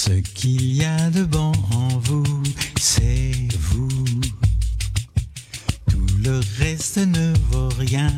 [0.00, 2.42] Ce qu'il y a de bon en vous,
[2.80, 3.88] c'est vous.
[5.90, 8.12] Tout le reste ne vaut rien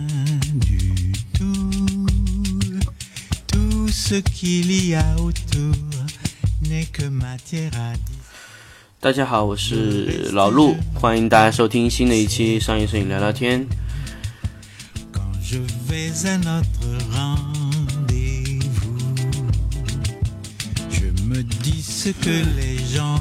[0.54, 2.06] du tout.
[3.46, 5.74] Tout ce qu'il y a autour
[6.68, 8.02] n'est que matière à dire.
[9.00, 13.66] 大家好，我是老陆，欢迎大家收听新的一期商业摄影聊聊天。
[22.12, 23.20] que les gens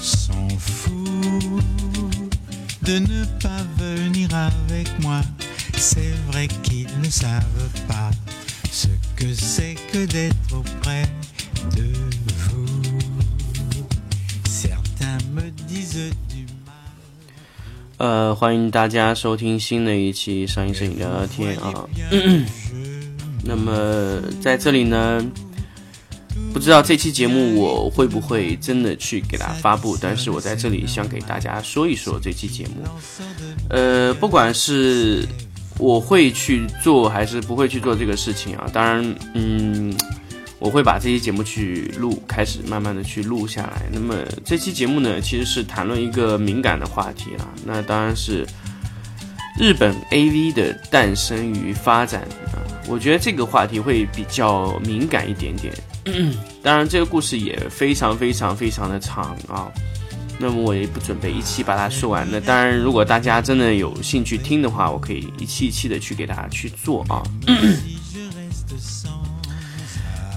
[0.00, 1.62] s'en foutent
[2.82, 5.20] de ne pas venir avec moi.
[5.76, 7.42] C'est vrai qu'ils ne savent
[7.88, 8.10] pas
[8.70, 11.08] ce que c'est que d'être auprès
[11.76, 11.92] de
[12.38, 12.66] vous.
[14.44, 16.74] Certains me disent du mal.
[17.98, 21.84] 呃，欢迎大家收听新的一期商业摄影聊聊天啊。
[23.44, 25.20] 那么在这里呢，
[26.53, 32.83] 不知道这期节目我会不会真的去给它发布，但是我在这里想给大家说一说这期节目。
[33.69, 35.27] 呃，不管是
[35.77, 39.93] 我会去做还是不会去做这个事情啊，当然，嗯，
[40.57, 43.83] 我会把这期节目去录，开始慢慢的去录下来。
[43.91, 48.47] 那么这期节目呢，其实是谈论一个敏感的话题啊，那当然是
[49.59, 52.57] 日本 AV 的诞生与发展啊。
[52.87, 55.73] 我觉得这个话题会比较敏感一点点。
[56.63, 59.71] 当然，这个故事也非常非常非常的长啊。
[60.39, 62.27] 那么我也不准备一期把它说完。
[62.31, 67.23] 那当然，如果大家真的有兴趣听的话，我可以一期一期的去给大家去做啊。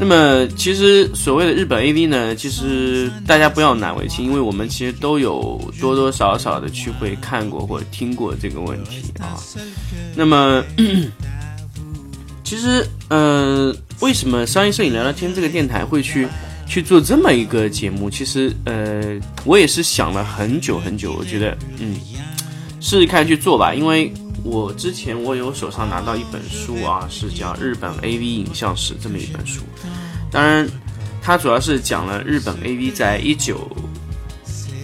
[0.00, 9.36] 那么，其实所谓的日本 AV 呢，其实大家不要难为情，因为我们其实都有多多少少的去会看过或者听过这个问题啊。
[10.16, 10.64] 那么，
[12.42, 16.26] 其实，呃，为什么商业摄影聊聊天这个电台会去
[16.66, 18.08] 去做这么一个节目？
[18.08, 21.96] 其实，呃，我也是想了很久很久，我觉得，嗯，
[22.80, 24.12] 试试看去做吧，因为
[24.42, 29.62] 我之前我有手上拿到一本书啊，是叫《日本 AV 影像史》这么一本书，
[30.30, 30.66] 当然，
[31.20, 33.70] 它主要是讲了日本 AV 在一九。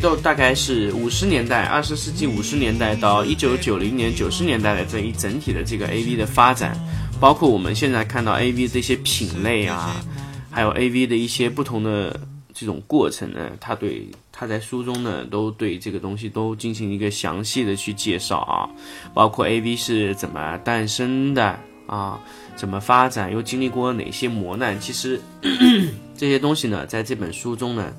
[0.00, 6.78] 到大概是五十年代，二十世纪五十年代到一九九零年、九十年代的这一整体的这个 AV 的发展，
[7.18, 10.04] 包括我们现在看到 AV 这些品类啊，
[10.50, 12.18] 还有 AV 的一些不同的
[12.52, 18.68] 这种过程呢，他对他在书中呢都对这个东西都进行一个详细的去介绍啊，
[19.14, 22.20] 包括 AV 是怎么诞生的啊，
[22.54, 25.20] 怎么发展，又经历过哪些磨难，其实
[26.16, 27.92] 这些东西呢，在这本书中呢。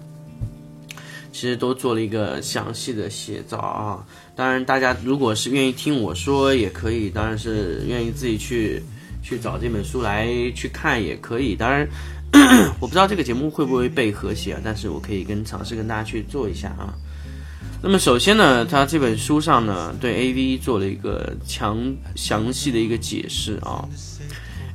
[1.31, 4.05] 其实都做了一个详细的写照啊。
[4.35, 8.81] 当然，大家如果是愿意听我说，也可以；当然是愿意自己去
[9.23, 11.55] 去找这本书来去看，也可以。
[11.55, 11.88] 当然，
[12.79, 16.93] 我不知道这个节目会不会被和谐啊，但是我可以跟尝试跟大家去做一下啊。
[17.81, 21.77] 那么首先呢，他这本书上呢对 AV 做了一个强
[22.15, 23.88] 详细的一个解释啊。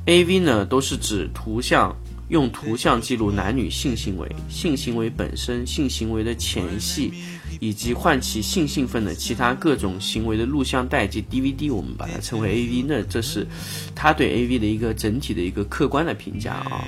[0.05, 1.95] AV 呢都是指图像。
[2.29, 7.11] 用图像记录男女性行为、性行为本身、性行为的前戏，
[7.59, 12.85] 以及唤起性兴奋的其他各种行为的录像带及 DVD，我们把它称为 AV。
[12.87, 13.45] 那这是
[13.93, 16.85] 他对 AV 的一个整体的一个客观的评价啊。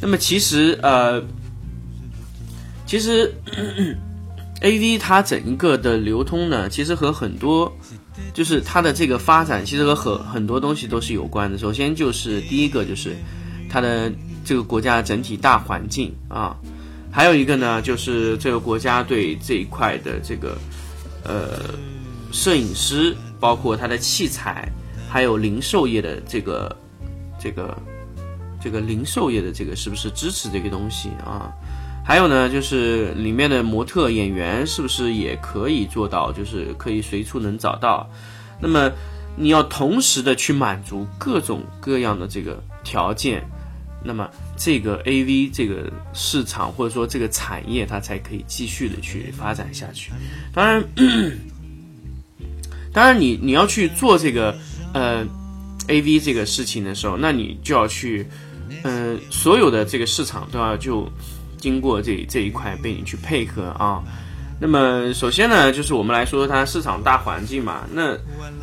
[0.00, 1.22] 那么其实呃，
[2.86, 3.96] 其实咳咳
[4.62, 7.76] AV 它整一个的流通呢，其实和很多
[8.32, 11.58] 就是它的这个发展，其实和很很多东西都是有关的。
[11.58, 13.16] 首先就是第一个就是
[13.68, 14.10] 它的。
[14.46, 16.56] 这个国家整体大环境啊，
[17.10, 20.56] 还有一个呢，就是这个国家对这一块的这个
[21.24, 21.74] 呃
[22.30, 24.68] 摄影师，包括它的器材，
[25.10, 26.76] 还有零售业的这个
[27.40, 27.76] 这个
[28.62, 31.52] 这个零售业的这个是不是支持这个东西啊？
[32.04, 38.08] 还有呢，就是里面的模特演员是不是也可以做到，就是可以随处能找到？
[38.60, 38.92] 那么
[39.34, 43.44] 你要同时的去满足各种各样的这个条件。
[44.06, 50.12] 那么这个 A V 这个市场或者说这个产业，它才可以继续的去发展下去。
[50.54, 50.84] 当然，
[52.92, 54.56] 当然你你要去做这个
[54.94, 55.26] 呃
[55.88, 58.26] A V 这个事情的时候，那你就要去
[58.84, 61.10] 呃所有的这个市场都要就
[61.58, 64.02] 经过这这一块被你去配合啊。
[64.60, 67.86] 那么首先呢，就是我们来说它市场大环境嘛。
[67.92, 68.16] 那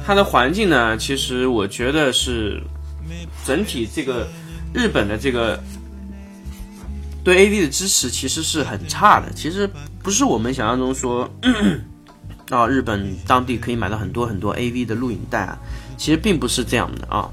[0.05, 2.63] 它的环境呢，其实我觉得是
[3.45, 4.25] 整体这个。
[4.73, 5.61] 日本的这个
[7.23, 9.69] 对 AV 的支持其实是很差的，其实
[10.01, 11.29] 不是我们想象中说，
[12.49, 15.57] 啊，日本当地可以买到很多很多 AV 的录影带啊，
[15.97, 17.29] 其实并不是这样的啊。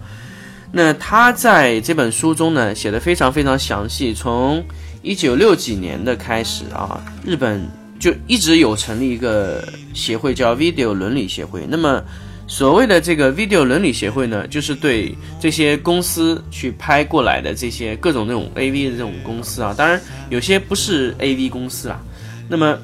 [0.73, 4.15] 那他在这本书中呢，写的非常非常详细。
[4.15, 4.65] 从
[5.03, 11.67] 一九六几年的开始啊，日本就一直有成立一个协会，叫 Video 伦理协会。
[11.69, 12.01] 那么
[12.51, 20.01] 所谓的这个 Video 伦理协会呢，就是对这些公司去拍过来的这些各种那种 AV 的这种公司啊，当然
[20.31, 22.01] 有些不是 AV 公司啊，
[22.49, 22.77] 那么。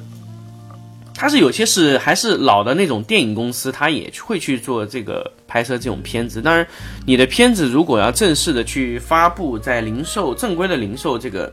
[1.19, 6.43] 它是有些是还是老的那种电影公司，它也会去做这个拍摄这种片子。
[6.43, 6.67] 当然，
[7.07, 11.51] 你的片子如果要正式的去发布在零售正规的零售这个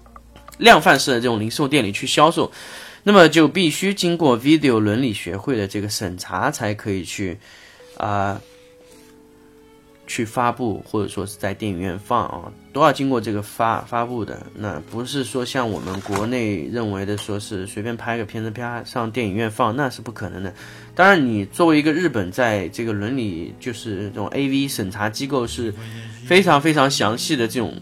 [0.58, 2.52] 量贩式的这种零售店里去销售，
[3.02, 7.38] 那么就必须经过 Video 伦理学会的这个审查才可以去
[7.96, 8.40] 啊。
[10.06, 14.44] 去发布或者说是在电影院放啊，都要经过这个发发布的。
[14.56, 20.52] 那不是说像我们国内认为的，说是随便拍个片子啪上电影院放，那是不可能的。
[20.96, 25.72] 当然，你作为一个日本在这个伦理就是这种 AV 审查机构是
[26.26, 27.72] 非常非常详细的这种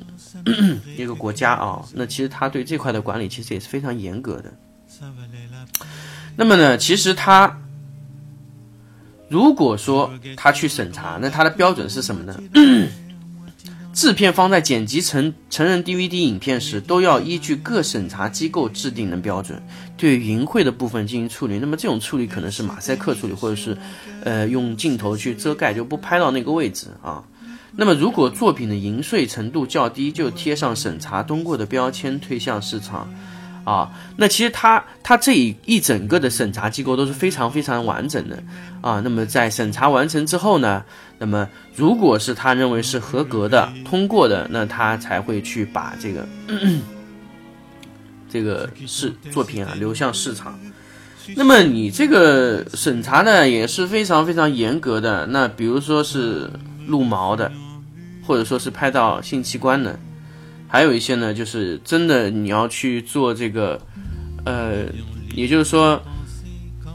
[0.99, 4.53] 一个国家啊，那其实他对这块的管理其实也是非常严格的。
[6.37, 7.59] 那么呢，其实他。
[9.31, 12.41] 如果说他去审查，那他的标准是什么呢？
[13.93, 19.63] 制片方在剪辑成成人 DVD 影片时，都要依据各审查机构制定的标准，
[19.99, 21.59] 对淫秽的部分进行处理。
[21.59, 23.77] 那么这种处理可能是马赛克处理，或者是，
[24.25, 27.23] 呃，用镜头去遮盖，就不拍到那个位置啊。
[27.73, 33.13] 那么如果作品的淫秽程度较低，就贴上审查通过的标签，推向市场。
[33.69, 38.43] 啊，那其实他他这一一整个的审查机构都是非常非常完整的
[38.81, 38.99] 啊。
[39.05, 40.83] 那么在审查完成之后呢，
[41.19, 46.27] 那么如果是他认为是合格的、通过的，那他才会去把这个
[48.31, 50.59] 这个是作品啊流向市场。
[51.37, 55.27] 那么你这个审查呢也是非常非常严格的。
[55.27, 56.51] 那比如说是
[56.87, 57.53] 露毛的，
[58.27, 60.01] 或者说是拍到性器官的。
[60.69, 63.81] 还有一些呢，就是真的你要去做这个，
[64.45, 64.85] 呃，
[65.35, 66.01] 也就是说，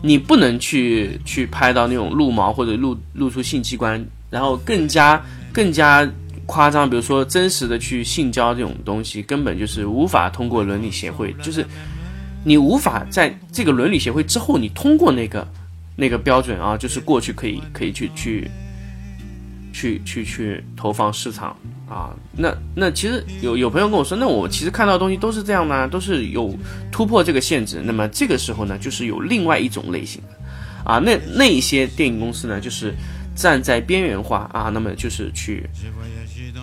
[0.01, 5.19] 你不能去去拍到那种露毛或者露露出性器官，然后更加
[5.51, 6.07] 更加
[6.45, 11.65] 夸张，比如说真实的去性交这种东西，根本就是无法通过伦理协会，就是
[12.43, 15.47] 你无法在这个伦理协会之后，你通过那个
[15.95, 18.51] 那个标准啊，就是过去可以可以去去
[19.73, 21.53] 去去去投放市场。
[21.85, 26.57] 啊，那那其实有有朋友跟我说，那我其实看到的东西都是这样呢，都是有
[26.91, 27.83] 突破这个限制。
[27.85, 32.95] 那么这个时候呢，就是有另外一种类型的，啊，那那一些电影公司呢，就是
[33.35, 35.69] 站在边缘化啊，那么就是去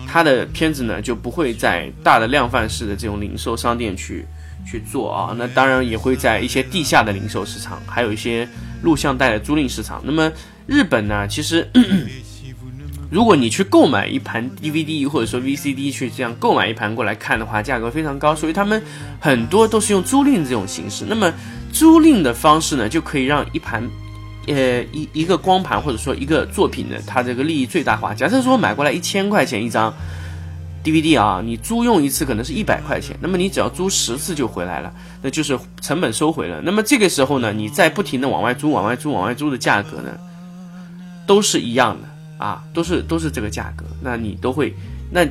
[0.05, 4.25] 他的片子呢就不会在大的量贩式的这种零售商店去
[4.65, 8.45] 去做啊，那当然也会在一些地下的零售市场，还有一些
[8.81, 10.01] 录像带的租赁市场。
[10.03, 10.29] 那么
[10.65, 11.65] 日本呢，其实。
[13.11, 18.81] 如果你去购买一盘 DVD 或者说 VCD 去这样购买一盘过来看的话，价格非常高，所以他们
[19.19, 21.03] 很多都是用租赁这种形式。
[21.05, 21.29] 那么
[21.73, 23.83] 租赁的方式呢，就可以让一盘，
[24.47, 28.13] 呃一一个光盘或者说一个作品呢，它这个利益最大化。
[28.13, 29.93] 假设说买过来一千块钱一张
[30.81, 36.61] DVD 啊，你租用一次可能是一百块钱，那么你只要租十次就回来了，那就是成本收回了。
[36.63, 40.17] 那么这个时候呢，你再不停的往外租、往外租、往外租的价格呢，
[41.27, 42.07] 都是一样的。
[42.41, 44.73] 啊，都是都是这个价格，那你都会，
[45.11, 45.25] 那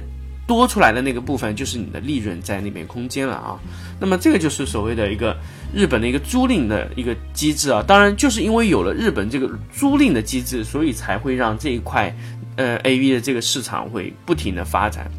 [0.47, 3.59] 多出来的那个部分就是你的利润在那边空间了啊。
[4.01, 5.37] 那么这个就是所谓的一个
[5.75, 7.85] 日本的一个租赁的一个机制啊。
[7.87, 12.15] 当然，就是因为有了日本这个租赁的机制，所以才会让这一块
[12.57, 15.11] 呃 A V 的这个市场会不停的发展。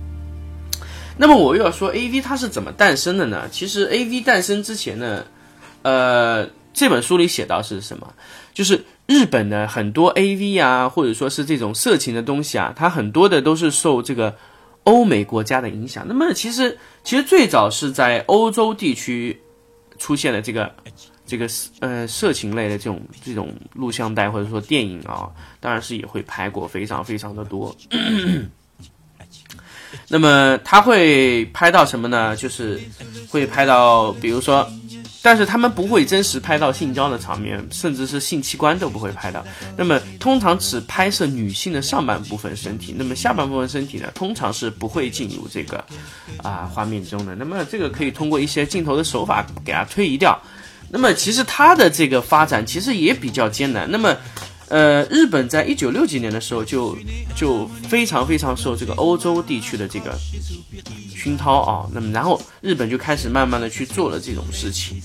[1.17, 3.47] 那么我又要说 A V 它是怎么诞生的呢？
[3.51, 5.23] 其实 A V 诞生之前呢，
[5.83, 8.11] 呃，这本书里写到是什么？
[8.53, 14.37] 就是日本的很多 A V 啊，或者说是这种色情的东西啊，它很多的都是受这个
[14.85, 16.05] 欧美国家的影响。
[16.07, 19.41] 那么其实其实最早是在欧洲地区
[19.97, 20.73] 出现的这个
[21.25, 21.45] 这个
[21.81, 27.75] 呃色情类的这种这种录像带或者说电影啊，当然是也会拍过非常非常的多。
[30.07, 32.33] 那么他会拍到什么呢？
[32.37, 32.79] 就是
[33.29, 34.65] 会拍到比如说。
[35.21, 39.45] 但是他们不会真实拍到性交的场面，甚至是性器官都不会拍到。
[39.77, 45.83] 那么通常只拍摄女性的上半部分身体，那么下半部分身体呢，通常是不会进入这个
[46.37, 47.35] 啊画面中的。
[47.35, 50.41] 那么这个可以通过一些镜头的手法给它推移掉。
[50.89, 53.89] 那么其实它的这个发展其实也比较艰难。
[53.89, 54.15] 那么。
[54.71, 56.97] 呃，日本在一九六几年的时候就
[57.35, 60.17] 就非常非常受这个欧洲地区的这个
[61.13, 65.01] 熏陶啊，那么然后日本就开始慢慢的去做了这种事情。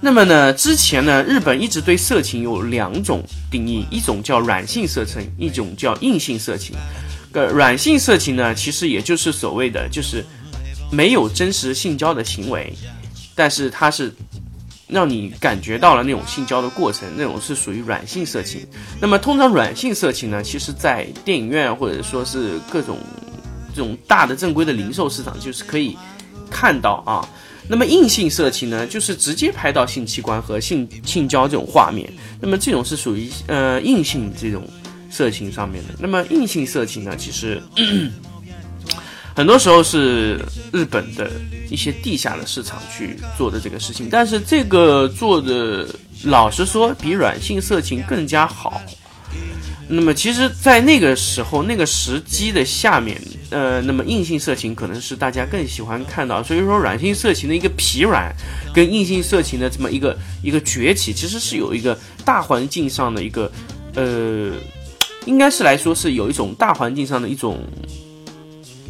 [0.00, 3.20] 那么呢，之前呢，日本一直对色情有两种
[3.50, 6.76] 定义，一种叫软性色情，一种叫硬性色情。
[7.32, 10.24] 个软性色情呢，其实也就是所谓的就是
[10.92, 12.72] 没有真实性交的行为，
[13.34, 14.14] 但是它是
[14.88, 18.66] 让你感觉到了那种性交的过程，那种是属于软性色情。
[19.00, 22.98] 那么通常软性色情呢，其实在电影院或者说是各种
[23.74, 25.96] 这种大的正规的零售市场，就是可以
[26.50, 27.28] 看到啊。
[27.70, 32.10] 那么硬性色情呢，就是直接拍到性器官和性性交这种画面。
[32.40, 34.66] 那么这种是属于呃硬性这种
[35.10, 35.92] 色情上面的。
[35.98, 37.62] 那么硬性色情呢，其实
[39.38, 40.36] 很多时候是
[40.72, 41.30] 日本的
[41.70, 45.86] 一些地下的市场去做的这个事情，但是这个做的
[46.24, 48.82] 老实说比软性色情更加好。
[49.86, 53.16] 那么其实，在那个时候、那个时机的下面，
[53.50, 56.42] 呃，那么硬性色情可能是大家更喜欢看到。
[56.42, 58.34] 所以说，软性色情的一个疲软，
[58.74, 63.48] 跟硬性色情的这么一个一个崛起，其实是有一个大环境上的一个，
[63.94, 64.50] 呃，
[65.26, 67.60] 应该是来说是有一种大环境上的一种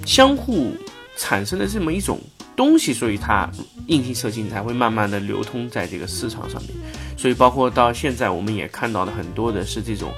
[0.08, 0.72] 相互
[1.16, 2.18] 产生的这么一种
[2.56, 3.48] 东西，所以它
[3.86, 6.72] 硬性色情才会慢慢的流通在这个市场上面。
[7.16, 10.10] 所以，包括到现在，我们也看到了很多的是这种。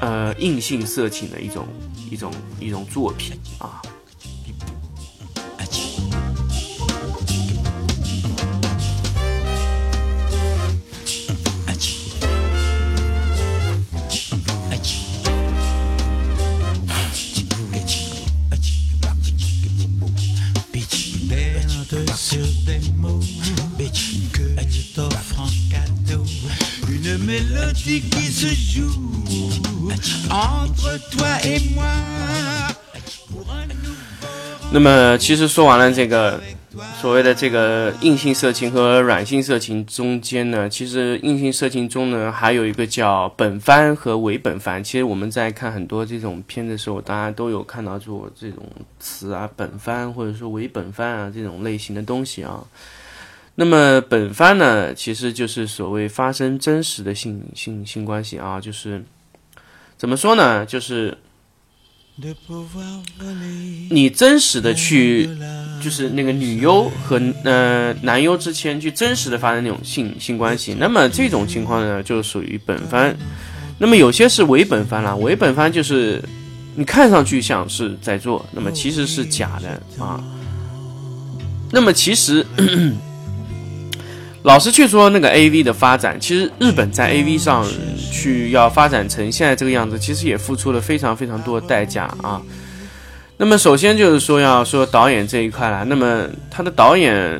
[0.00, 1.66] 呃，硬性色情的一种
[2.08, 3.82] 一种一种作品啊。
[34.70, 36.40] 那么，其实说完了这个
[37.00, 44.82] 所谓的这个硬性色情和软性色情中间呢，其实硬性色情中呢还有一个叫本番和伪本番。
[44.84, 48.62] 其实我们在看很多这种片的时候，大家都有看到做这种
[49.00, 52.62] 词啊，本番或者说伪本番啊这种类型的东西啊。
[53.60, 59.04] 那么本番呢，其实就是所谓发生真实的性性性关系啊，就是
[59.96, 61.18] 怎么说呢，就是。
[63.90, 65.30] 你真实的去，
[65.80, 73.16] 就是那个女优和呃男优之间去真实的发生那种性性关系，那么这种情况呢就属于本番。
[73.78, 76.20] 那么有些是伪本番啦，伪本番就是
[76.74, 80.20] 你看上去像是在做，那么其实是假的啊。
[81.70, 82.44] 那么其实。
[84.48, 87.66] 老实去说，那个 A V 的发展，其实日本在 A V 上
[88.10, 92.40] 去要发展成现在这个样子，其实也付出了非常非常多的代价啊。
[93.36, 97.38] 那么首先就是说要说导演这一块了，那么他的导演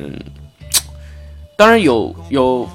[1.57, 2.69] 当然有有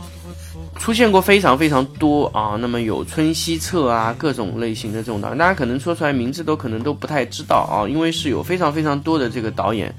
[0.80, 2.56] 出现过非常非常多啊。
[2.58, 9.94] 那么有春熙策啊，各种类型的这种导演，大家可能说出来名字都可能都不太知道啊，因为是有非常非常多的这个导演。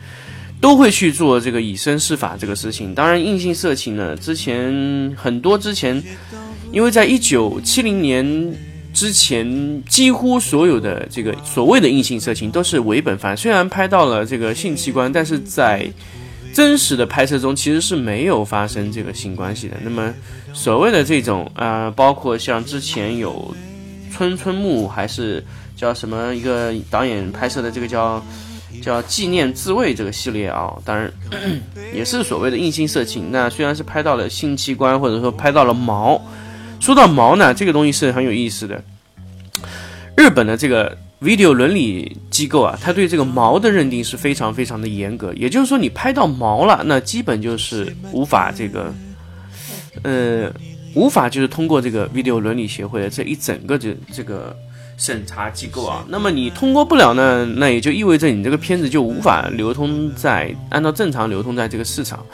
[0.61, 2.95] 都会去做这个以身试法这个事情。
[2.95, 6.01] 当然，硬性色情呢，之前很多之前，
[6.71, 8.53] 因为在一九七零年
[8.93, 13.37] 之前，几乎所有的这个所谓的硬性色情都是伪本番。
[13.37, 15.87] 虽然拍到了这个性器官，但是在
[16.51, 19.77] 真实的拍摄中其实是没有发生这个性关系的。
[19.83, 20.11] 那么，
[20.53, 23.53] 所谓的这种啊，包括像之前有
[24.11, 25.45] 春春木，还是
[25.75, 28.23] 叫什么一个导演拍摄的这个叫。
[28.81, 31.11] 叫纪念自卫这个系列啊，当然
[31.93, 33.31] 也是所谓的硬性色情。
[33.31, 36.21] 那虽然是拍到了性器官，或者说拍到了毛。
[36.79, 38.83] 说到毛呢，这个东西是很有意思的。
[40.15, 45.33] 日本的这个 video 伦理机构啊，他对这个毛的认定是非常非常的严格。
[45.33, 48.93] 也就是说，你拍到毛了，那基本就是无法这个，
[50.03, 50.51] 呃，
[50.93, 54.55] 无法就是通过这个 video 伦理协会的这一整个这这个。
[54.97, 62.25] 审查机构啊，那么你通过不了呢，那也就意味着你这个片子就无法流通在按照正常流通在这个市场。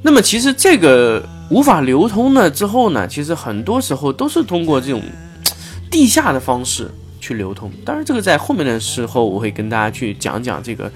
[0.00, 5.02] 那么其实这个无法流通了之后呢，其实很多时候都是通过这种
[5.90, 7.70] 地下的方式去流通。
[7.84, 10.90] 当然，这个在后面的时候我会跟大家去讲讲这个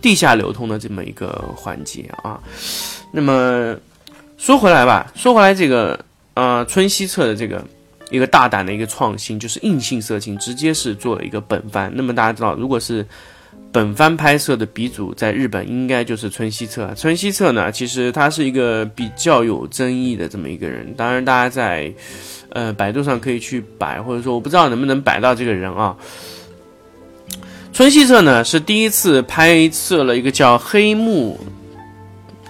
[0.00, 2.40] 地下流通的这么一个环节啊。
[3.12, 3.76] 那么
[4.38, 5.98] 说回来吧，说回来这个
[6.34, 7.62] 呃春熙侧的这个。
[8.10, 11.90] 一个大胆的一个创新，就是硬性色情直接是做了一个本番。
[11.94, 13.04] 那么大家知道，如果是
[13.72, 16.94] 本番拍摄的鼻祖，在日本应该就是春熙策。
[16.96, 20.94] 春熙策呢，其实他是一个比较有争议的这么一个人。
[20.94, 21.92] 当然，大家在
[22.50, 25.96] 呃百度上可以去摆，或者说我不知道能不能摆到这个人啊。
[27.72, 31.38] 春熙策呢是第一次拍摄了一个叫黑木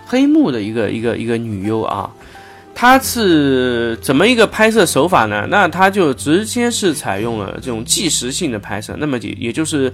[0.07, 2.09] 黑木的一个一个一个女优啊。
[2.79, 5.47] 它是怎么一个拍摄手法呢？
[5.49, 9.91] 那它就直接是采用了这种即时性的拍摄，那么也也就是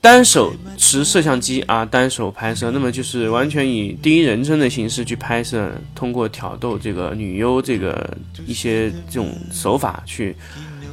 [0.00, 8.12] 单手持摄像机啊，单手拍摄，那么就是完全以第一人称的形式去拍摄，通过挑逗这个女优这个
[8.44, 10.34] 一些这种手法去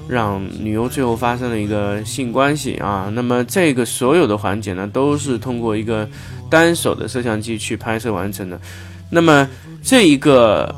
[0.08, 3.12] 让女优最后发生了一个性关系啊。
[3.12, 6.08] 那么这个所有的环节呢，都是通过一个
[6.48, 8.62] 单手的摄像机去拍摄完成的。
[9.10, 9.50] 那么
[9.84, 10.74] 这一个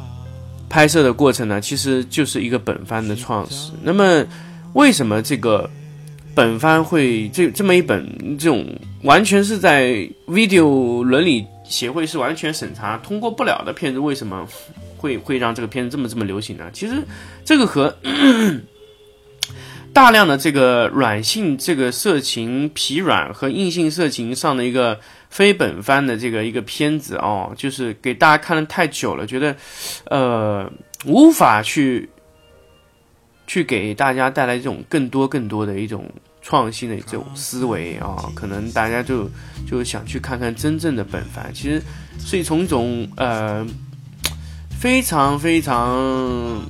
[0.74, 3.72] 拍摄的过程呢，其实就是一个本番的创始。
[3.84, 4.26] 那么
[4.74, 5.70] 为什么这个？
[6.36, 8.04] 本番会这这么一本
[8.40, 8.66] 这种
[9.04, 14.44] 完全是在 video 伦理协会是完全审查通过不了的片子，为什么
[14.98, 16.66] 会会让这个片子这么这么流行呢？
[16.74, 16.96] 其实
[17.46, 17.96] 这个和
[19.94, 25.00] 大量的这个软性这个色情疲软和硬性色情上的一个
[25.34, 29.56] 非本番的这个一个片子哦，就是给大家看的太久了，觉得
[30.06, 30.72] 呃
[31.06, 32.10] 无法去。
[33.46, 36.10] 去给大家带来这种更多更多的一种
[36.42, 39.30] 创新的这种思维啊，可能大家就
[39.70, 41.82] 就想去看看真正的本番，其实
[42.18, 43.68] 是从一种呃
[44.80, 46.64] 非常非常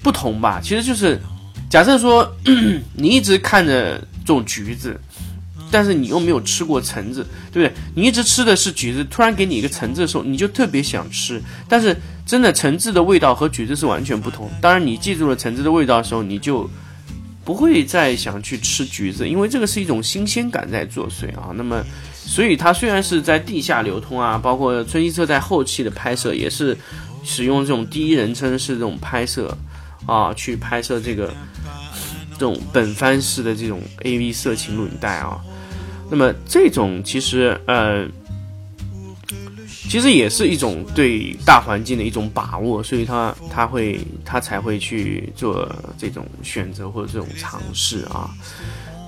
[0.00, 0.60] 不同吧。
[0.62, 1.20] 其实就是
[1.68, 2.32] 假设说
[2.94, 4.98] 你一直看着这种橘子，
[5.70, 7.72] 但是你又没有吃过橙子，对不对？
[7.94, 11.96] 你一直吃的是橘子，突然给你一个橙子的时候，你就特别想吃，但是。
[12.26, 14.48] 真的橙子的味道和橘子是完全不同。
[14.60, 16.70] 当然，你记住了橙子的味道的时候，你就
[17.44, 21.50] 不会再想去吃橘子，因为这个是一种新鲜感在作祟啊。
[21.56, 21.84] 那么，
[22.14, 26.78] 所以它虽然是在地下流通啊，包括春熙车在后期的拍摄也是
[27.24, 29.58] 使用这种第一人称式这种拍摄
[30.06, 31.34] 啊，去拍摄这个
[32.34, 35.40] 这种本番式的这种 AV 色情录影带啊。
[36.10, 38.06] 那么这种其实呃。
[39.88, 48.30] 其实也是一种对大环境的一种把握，所以他他会他才会去做这种选择或者这种尝试啊。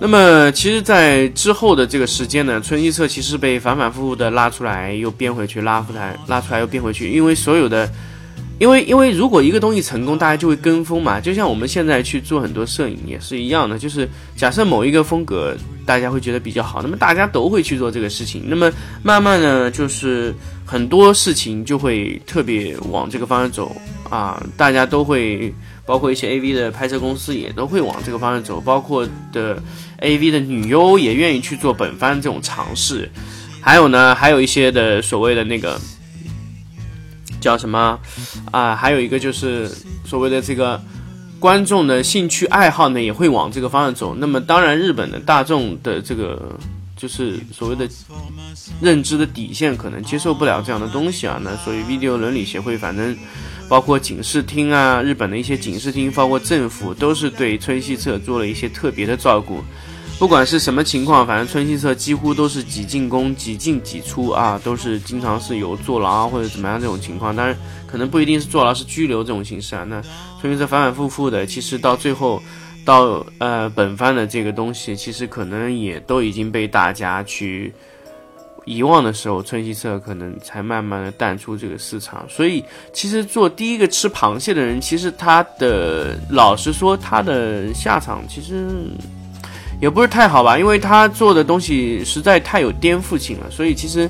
[0.00, 7.88] 那么，其实，在之后的这个时间呢，春一策其实被反反复复的拉出来又编回去，拉出来拉出来又编回去，因为所有的。
[8.58, 11.20] 因为，因为如果一个东西成功，大家就会跟风嘛。
[11.20, 18.44] 就像我们现在去做很多摄影也是一样的，就是假设某一个风格大家会觉得比较好，那么大家都会去做这个事情。
[18.46, 18.70] 那么
[19.02, 23.74] 慢慢呢，就是很多事情就会特别往这个方向走
[24.08, 24.42] 啊。
[24.56, 25.52] 大家都会，
[25.84, 29.62] 包括一些 AV 的拍摄公司也都会往这个方向走，包括的
[30.00, 33.10] AV 的女优也愿意去做本番这种尝试。
[33.60, 35.80] 还有呢，还有一些的所谓的那个。
[37.40, 37.98] 叫什么
[38.52, 38.76] 啊？
[38.76, 39.68] 还有一个就是
[40.04, 40.80] 所谓的这个
[41.42, 44.14] 观众的兴趣爱好呢，也会往这个方向走。
[44.14, 46.56] 那么当然，日本的大众的这个
[46.96, 47.88] 就是所谓的
[48.80, 51.40] 认知的底线，可能接受不了这样的东西啊。
[51.42, 53.16] 那所以，video 伦理协会反正
[53.68, 59.64] 包括警视厅啊，日本的一些警视厅，包括政府，都是对春熙彻做了一些特别的照顾。
[60.18, 67.34] 不管是什么情况，反正春熙社几乎都是几进攻、几进几出啊，都是经常是有坐牢或者怎么样这种情况。
[67.34, 67.56] 当然，
[67.88, 69.82] 可能不一定是坐牢，是拘留这种形式啊。
[69.82, 70.00] 那
[70.40, 72.40] 春熙社反反复复的，其实到最后，
[72.84, 77.74] 到呃本番的这个东西，其实可能也都已经被大家去
[78.64, 82.24] 遗忘的时候，春熙社可能才慢慢的淡出这个市场。
[82.28, 88.86] 所以，其实做第一个吃螃蟹的人，其实他的老实说，他的 下场其实。
[89.82, 94.08] 也不是太好吧，因为他做的东西实在太有颠覆性了，所以其实，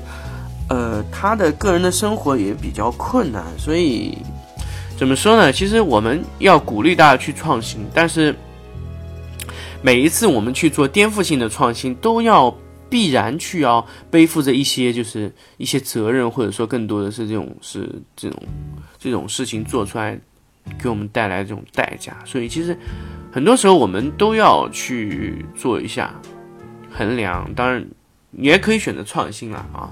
[0.69, 3.43] 呃，他的个人的生活也比较困难。
[3.57, 4.15] 所以
[4.95, 5.51] 怎么说呢？
[5.51, 8.35] 其实我们要鼓励大家去创新，但是
[9.81, 12.55] 每一次我们去做颠覆性的创新，都要
[12.87, 18.39] 必然去要背负着一些就是一些责任，或者说更多的是这种是这种
[18.99, 20.19] 这种事情做出来
[20.79, 22.15] 给我们带来这种代价。
[22.25, 22.77] 所以其实。
[23.33, 26.13] 很多时候我们都要去做一下
[26.91, 27.83] 衡量，当然
[28.29, 29.91] 你也可以选择创新了啊。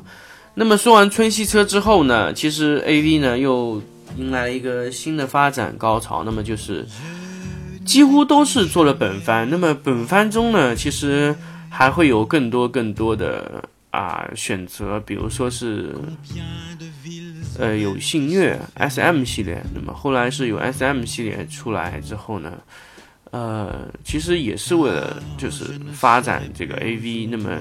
[0.54, 3.82] 那么说完春熙车之后呢，其实 A V 呢又
[4.16, 6.86] 迎来了一个新的发展高潮，那么就是
[7.84, 9.50] 几乎都是做了本番。
[9.50, 11.36] 那么本番中呢，其实
[11.68, 15.96] 还会有更多更多的啊选择，比如说是
[17.58, 22.54] 呃有性虐 S M 系列，那么后来是有 S M 系列出来之后呢。
[23.32, 25.64] 呃，其实也是为了就是
[25.94, 27.58] 发展这个 A V，那么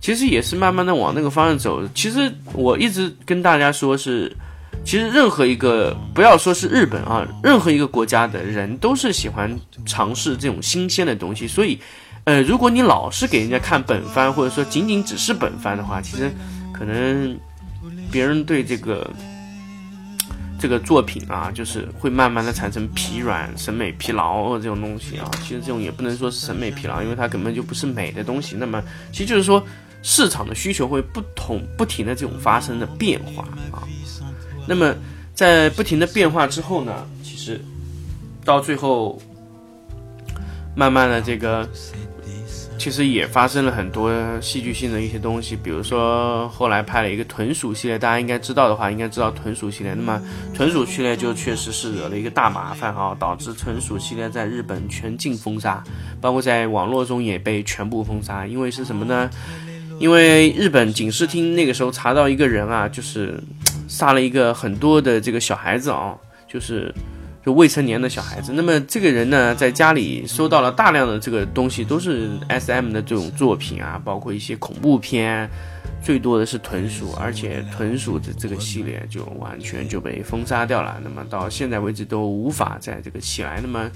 [0.00, 1.88] 其实也是慢慢的往那个方向走。
[1.94, 4.36] 其实我一直跟大家说，是
[4.84, 9.48] 其实任何一个不要说是日本啊，任何一个国家的人都是喜欢
[9.84, 11.46] 尝试这种新鲜的东西。
[11.46, 11.78] 所以，
[12.24, 16.30] 呃，如果你老是给人家看本番，或者说仅仅只是本番的话，其实
[16.72, 17.38] 可能
[18.10, 19.08] 别人对这个。
[20.66, 25.30] 这个作品啊，就是会慢慢的产生疲软、审美疲劳这种东西啊。
[25.44, 28.56] 其实这种也不能说是审美疲劳，因为它根本就不是美的东西。
[28.58, 29.64] 那么，其实就是说
[30.02, 33.86] 市场的需求会不同、不停的这种发生的变化啊。
[34.66, 34.92] 那么，
[35.34, 37.60] 在不停的变化之后呢，其实
[38.44, 39.22] 到最后，
[40.74, 41.68] 慢慢的这个。
[42.78, 49.92] 其实也发生了很多戏剧性的一些东西，比如说后来拍了一个豚鼠系列，大家应该知道的话，应该知道豚鼠系列。
[49.94, 50.20] 那么
[50.54, 55.82] 豚鼠系列就确实是惹了一个大麻烦哈，导致豚鼠系列在日本全境封杀，
[56.20, 58.46] 包括在网络中也被全部封杀。
[58.46, 59.28] 因为是什么呢？
[59.98, 63.42] 因为日本警视厅那个时候查到一个人啊，就是
[63.88, 66.14] 杀了一个很多的这个小孩子啊，
[66.46, 66.94] 就是。
[67.46, 75.48] 就未成年的小孩子，那么这个人呢，在家里收到了大量的这个东西，都是 S M 的这种作品啊，包括一些恐怖片，
[76.02, 81.00] 最多的是豚鼠，而且豚鼠的这个系列就完全就被封杀掉了。
[81.04, 83.60] 那么到现在为止都无法在这个起来。
[83.62, 83.88] 那么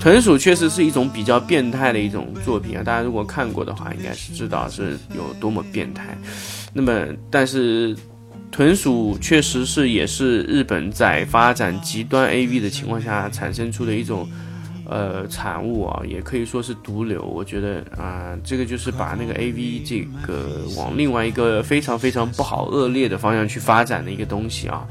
[0.00, 6.18] 豚鼠确实是一种比较变态的一种作品啊，大家如果看过的话，应该是知道是有多么变态。
[6.72, 7.96] 那么但是。
[8.50, 14.28] 豚鼠确实是也是日本在发展极端 AV 的情况下产生出的一种，
[14.84, 17.22] 呃产物啊，也可以说是毒瘤。
[17.22, 24.84] 我觉得啊，这个就是把那个 AV 这个往另外一个非常非常不好、恶劣的方向去发展的一个东西啊。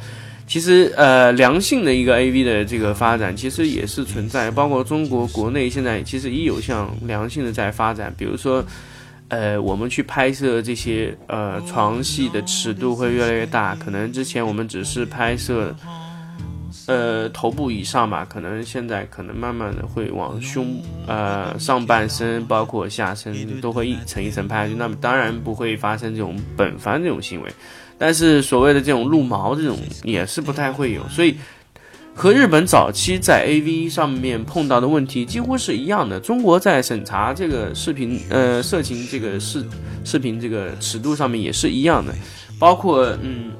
[0.47, 8.65] 其实呃，良性的一个 AV 的这个发展其实也是存在，包括中国国内现在其实也有像良性的在发展，比如说。
[9.29, 15.75] 呃，我们去拍摄这些呃床戏的尺度会越来越大，可能之前我们只是拍摄
[16.87, 24.67] 呃头部以上吧，可能现在可能慢慢的会往胸呃上半身，包括下身都会一层一层拍。
[24.67, 27.51] 那么当然不会发生这种本番这种行为，
[27.97, 31.37] 但是所谓的这种露毛这种也是不太会有，所以。
[32.15, 36.19] 和日本早期在 A V 上面碰到的问题几乎是一样的。
[36.19, 39.63] 中国在审查这个视频，呃，色情这个视
[40.03, 42.13] 视频这个尺度上面也是一样的，
[42.59, 43.51] 包括嗯，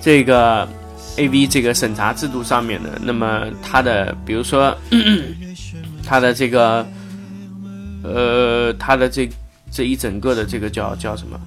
[0.00, 0.68] 这个
[1.16, 3.00] A V 这个审查制度上面的。
[3.02, 4.76] 那么它的，比如说
[6.06, 6.86] 它的这个，
[8.04, 9.28] 呃，它的这
[9.72, 11.40] 这一整个的这个叫叫什么？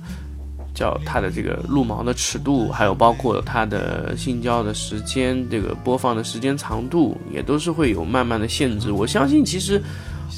[0.78, 8.92] 叫它的这个露毛的尺度，还有包括它的性交的时间，这个播放的时间长度，也都是会有慢慢的限制。
[8.92, 9.82] 我相信，其实，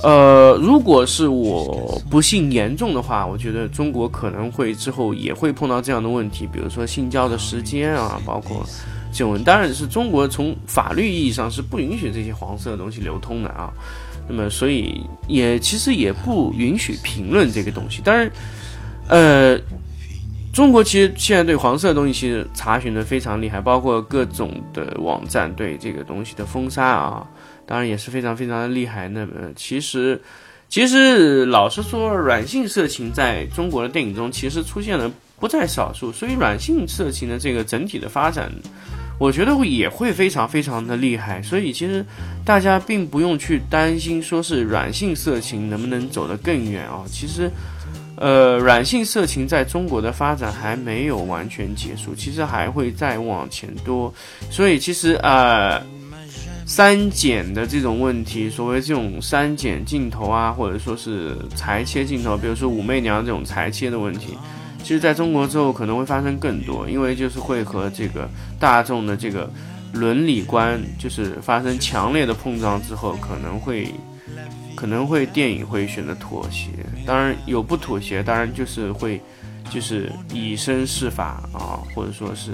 [0.01, 8.65] 呃，如果是我不幸严重的话，我觉得中国可能会之后也会碰到这样的问题，比如说性交的时间啊，包括
[9.11, 13.73] 这种，当然是中国从法律意义上是不允许这些黄色的东西流通的啊。
[14.29, 18.01] 那么，所以也其实也不允许评论这个东西。
[18.01, 18.31] 当然，
[19.09, 19.59] 呃。
[20.51, 27.25] 中国其实现在对黄色的东西其实查询的非常厉害，包括各种的网站对这个东西的封杀啊，
[27.65, 29.07] 当然也是非常非常的厉害。
[29.07, 30.19] 那么其实，
[30.67, 35.09] 其实老实说，软性色情在中国的电影中其实出现了
[35.39, 38.51] 不在少数，所以软性色情的这个整体的发展，
[39.17, 41.41] 我觉得也会非常非常的厉害。
[41.41, 42.03] 所以其实
[42.43, 47.49] 大家并不用去担心说是软性色情能不能走得更远啊，其实。
[48.21, 54.13] 呃，软性色情在中国的发展还没有完全结束，其实还会再往前多。
[54.51, 55.81] 所以其实呃，
[56.65, 64.37] 删减的这种问题，所谓这种删减镜头啊，或者说是裁切镜头，比如说武媚娘这种裁切的问题，
[64.83, 68.29] 其实在中国之后可能会发生更多，因为就是会和这个
[68.59, 69.49] 大众的这个
[69.93, 73.87] 伦理观就是发生强烈的碰撞之后，可能会。
[74.75, 76.69] 可能会电影会选择妥协，
[77.09, 79.19] 当然有不妥协，当然就是会，
[79.71, 82.51] 就是以身试法啊，或者说是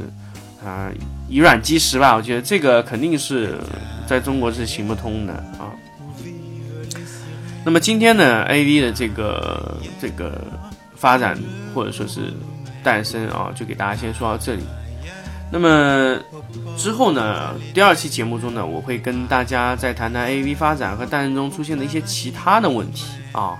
[0.65, 0.89] 啊
[1.27, 2.15] 以软击石吧。
[2.15, 3.59] 我觉得这个肯定是
[4.07, 5.75] 在中国是行不通的啊。
[7.65, 10.41] 那么今天呢，A V 的这个这个
[10.95, 11.37] 发展
[11.73, 12.31] 或者说是
[12.81, 14.63] 诞生啊，就给大家先说到这里。
[15.51, 16.17] 那么
[16.77, 17.53] 之后呢？
[17.73, 23.59] 第二期节目中呢，我会跟大家再谈谈 A V 发展和诞生中出现的一些其他的问题啊。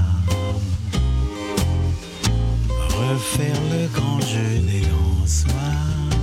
[3.31, 6.20] refaire le grand jeu des grands soirs.